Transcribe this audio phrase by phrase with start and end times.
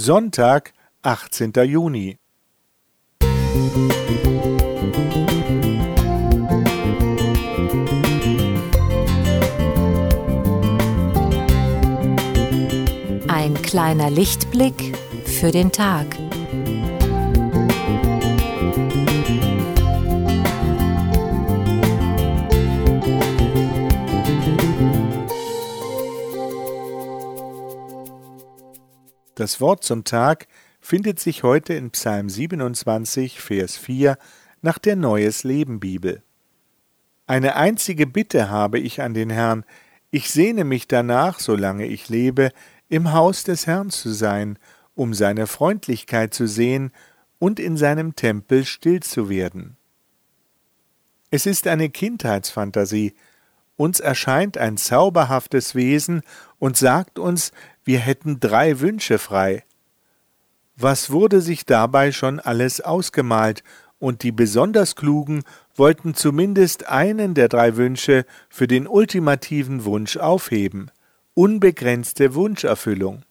[0.00, 1.52] Sonntag, 18.
[1.64, 2.18] Juni.
[13.26, 16.06] Ein kleiner Lichtblick für den Tag.
[29.38, 30.48] Das Wort zum Tag
[30.80, 34.18] findet sich heute in Psalm 27, Vers 4
[34.62, 36.24] nach der Neues Leben Bibel.
[37.28, 39.64] Eine einzige Bitte habe ich an den Herrn,
[40.10, 42.50] ich sehne mich danach, solange ich lebe,
[42.88, 44.58] im Haus des Herrn zu sein,
[44.96, 46.90] um seine Freundlichkeit zu sehen
[47.38, 49.76] und in seinem Tempel still zu werden.
[51.30, 53.14] Es ist eine Kindheitsfantasie,
[53.78, 56.20] uns erscheint ein zauberhaftes Wesen
[56.58, 57.52] und sagt uns,
[57.84, 59.64] wir hätten drei Wünsche frei.
[60.76, 63.64] Was wurde sich dabei schon alles ausgemalt,
[64.00, 65.42] und die besonders Klugen
[65.74, 70.92] wollten zumindest einen der drei Wünsche für den ultimativen Wunsch aufheben
[71.38, 73.22] unbegrenzte Wunscherfüllung.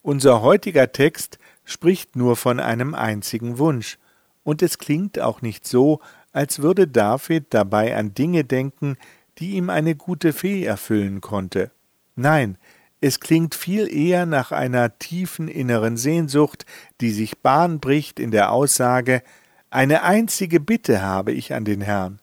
[0.00, 3.98] Unser heutiger Text spricht nur von einem einzigen Wunsch,
[4.42, 6.00] und es klingt auch nicht so,
[6.32, 8.96] als würde David dabei an Dinge denken,
[9.38, 11.70] die ihm eine gute Fee erfüllen konnte.
[12.16, 12.58] Nein,
[13.00, 16.66] es klingt viel eher nach einer tiefen inneren Sehnsucht,
[17.00, 19.22] die sich Bahn bricht in der Aussage
[19.70, 22.20] Eine einzige Bitte habe ich an den Herrn.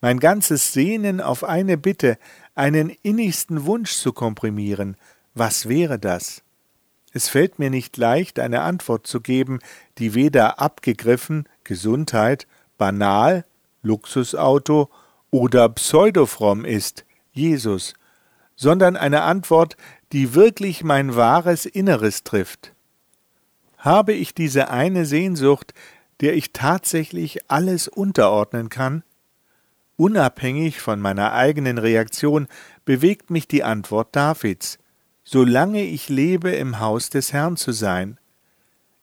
[0.00, 2.18] Mein ganzes Sehnen auf eine Bitte,
[2.54, 4.96] einen innigsten Wunsch zu komprimieren,
[5.34, 6.42] was wäre das?
[7.12, 9.58] Es fällt mir nicht leicht, eine Antwort zu geben,
[9.98, 13.44] die weder abgegriffen, Gesundheit, banal,
[13.82, 14.90] Luxusauto
[15.30, 17.94] oder pseudofromm ist, Jesus,
[18.56, 19.76] sondern eine Antwort,
[20.12, 22.74] die wirklich mein wahres Inneres trifft.
[23.78, 25.74] Habe ich diese eine Sehnsucht,
[26.20, 29.04] der ich tatsächlich alles unterordnen kann?
[29.96, 32.48] Unabhängig von meiner eigenen Reaktion
[32.84, 34.78] bewegt mich die Antwort Davids,
[35.24, 38.18] solange ich lebe, im Haus des Herrn zu sein.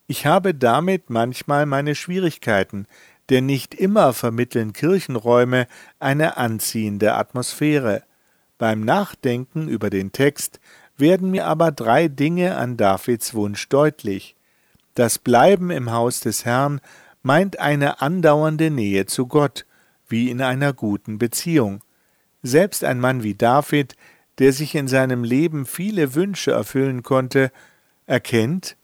[0.07, 2.87] Ich habe damit manchmal meine Schwierigkeiten,
[3.29, 5.67] denn nicht immer vermitteln Kirchenräume
[5.99, 8.03] eine anziehende Atmosphäre.
[8.57, 10.59] Beim Nachdenken über den Text
[10.97, 14.35] werden mir aber drei Dinge an Davids Wunsch deutlich.
[14.93, 16.79] Das Bleiben im Haus des Herrn
[17.21, 19.65] meint eine andauernde Nähe zu Gott,
[20.07, 21.83] wie in einer guten Beziehung.
[22.43, 23.95] Selbst ein Mann wie David,
[24.37, 27.51] der sich in seinem Leben viele Wünsche erfüllen konnte,
[28.05, 28.77] erkennt,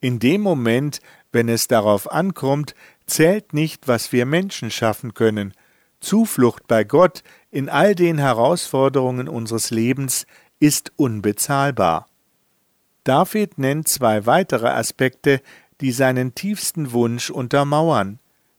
[0.00, 1.00] in dem Moment,
[1.32, 2.74] wenn es darauf ankommt,
[3.06, 5.54] zählt nicht, was wir Menschen schaffen können.
[6.00, 10.26] Zuflucht bei Gott in all den Herausforderungen unseres Lebens
[10.60, 12.08] ist unbezahlbar.
[13.04, 15.40] David nennt zwei weitere Aspekte,
[15.80, 18.18] die seinen tiefsten Wunsch untermauern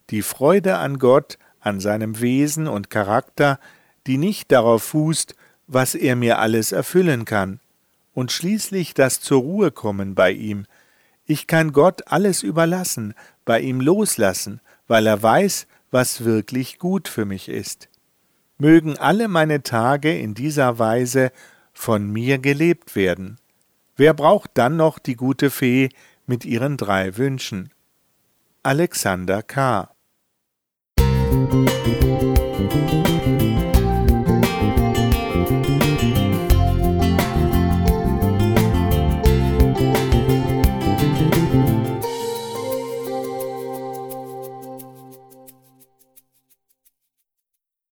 [0.10, 3.60] die Freude an Gott, an seinem Wesen und Charakter,
[4.08, 5.36] die nicht darauf fußt,
[5.68, 7.60] was er mir alles erfüllen kann,
[8.14, 10.68] und schließlich das zur Ruhe kommen bei ihm.
[11.26, 13.16] Ich kann Gott alles überlassen,
[13.46, 17.90] bei ihm loslassen, weil er weiß, was wirklich gut für mich ist.
[18.58, 21.32] Mögen alle meine Tage in dieser Weise
[21.74, 23.38] von mir gelebt werden.
[23.96, 25.90] Wer braucht dann noch die gute Fee
[26.26, 27.72] mit ihren drei Wünschen?
[28.64, 29.90] Alexander K.